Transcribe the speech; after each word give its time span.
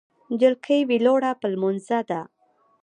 جلکۍ 0.39 0.79
ویلوړه 0.89 1.31
په 1.39 1.47
لمونځه 1.53 1.99
ده 2.09 2.21